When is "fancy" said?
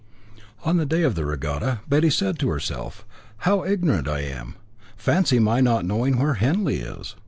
4.97-5.37